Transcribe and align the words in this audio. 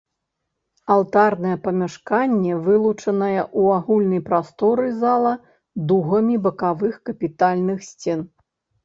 Алтарнае 0.93 1.57
памяшканне 1.65 2.55
вылучанае 2.67 3.37
ў 3.41 3.63
агульнай 3.81 4.21
прасторы 4.29 4.87
зала 5.03 5.35
дугамі 5.93 6.35
бакавых 6.49 6.97
капітальных 7.11 7.79
сцен. 7.91 8.19